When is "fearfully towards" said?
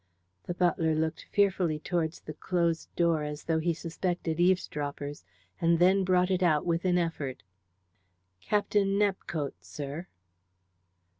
1.31-2.21